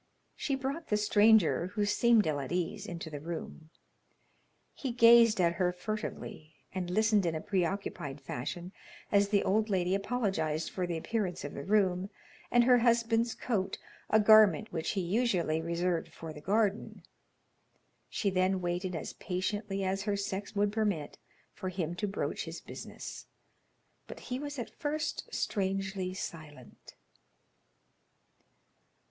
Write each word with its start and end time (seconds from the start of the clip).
She 0.35 0.55
brought 0.55 0.87
the 0.87 0.97
stranger, 0.97 1.67
who 1.75 1.85
seemed 1.85 2.25
ill 2.25 2.39
at 2.39 2.51
ease, 2.51 2.87
into 2.87 3.11
the 3.11 3.19
room. 3.19 3.69
He 4.73 4.91
gazed 4.91 5.39
at 5.39 5.53
her 5.61 5.71
furtively, 5.71 6.55
and 6.73 6.89
listened 6.89 7.23
in 7.23 7.35
a 7.35 7.39
preoccupied 7.39 8.19
fashion 8.19 8.71
as 9.11 9.29
the 9.29 9.43
old 9.43 9.69
lady 9.69 9.93
apologized 9.93 10.71
for 10.71 10.87
the 10.87 10.97
appearance 10.97 11.43
of 11.43 11.53
the 11.53 11.63
room, 11.63 12.09
and 12.49 12.63
her 12.63 12.79
husband's 12.79 13.35
coat, 13.35 13.77
a 14.09 14.19
garment 14.19 14.71
which 14.71 14.93
he 14.93 15.01
usually 15.01 15.61
reserved 15.61 16.11
for 16.11 16.33
the 16.33 16.41
garden. 16.41 17.03
She 18.09 18.31
then 18.31 18.59
waited 18.59 18.95
as 18.95 19.13
patiently 19.13 19.83
as 19.83 20.01
her 20.01 20.17
sex 20.17 20.55
would 20.55 20.71
permit, 20.71 21.19
for 21.53 21.69
him 21.69 21.93
to 21.97 22.07
broach 22.07 22.45
his 22.45 22.59
business, 22.59 23.27
but 24.07 24.19
he 24.19 24.39
was 24.39 24.57
at 24.57 24.71
first 24.71 25.31
strangely 25.31 26.15
silent. 26.15 26.95